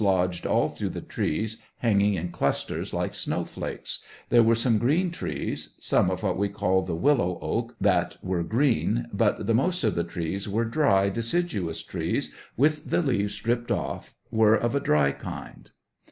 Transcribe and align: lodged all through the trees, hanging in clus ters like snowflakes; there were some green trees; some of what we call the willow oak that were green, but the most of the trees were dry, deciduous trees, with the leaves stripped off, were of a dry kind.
lodged 0.03 0.47
all 0.47 0.67
through 0.67 0.89
the 0.89 0.99
trees, 0.99 1.61
hanging 1.77 2.15
in 2.15 2.31
clus 2.31 2.65
ters 2.65 2.91
like 2.91 3.13
snowflakes; 3.13 3.99
there 4.29 4.41
were 4.41 4.55
some 4.55 4.79
green 4.79 5.11
trees; 5.11 5.75
some 5.79 6.09
of 6.09 6.23
what 6.23 6.39
we 6.39 6.49
call 6.49 6.81
the 6.81 6.95
willow 6.95 7.37
oak 7.39 7.75
that 7.79 8.17
were 8.23 8.41
green, 8.41 9.07
but 9.13 9.45
the 9.45 9.53
most 9.53 9.83
of 9.83 9.93
the 9.93 10.03
trees 10.03 10.49
were 10.49 10.65
dry, 10.65 11.07
deciduous 11.07 11.83
trees, 11.83 12.33
with 12.57 12.89
the 12.89 13.03
leaves 13.03 13.35
stripped 13.35 13.69
off, 13.71 14.15
were 14.31 14.55
of 14.55 14.73
a 14.73 14.79
dry 14.79 15.11
kind. 15.11 15.69